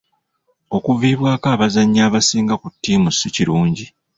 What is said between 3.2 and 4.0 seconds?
kirungi.